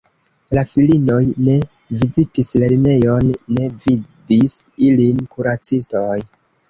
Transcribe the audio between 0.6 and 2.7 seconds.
filinoj ne vizitis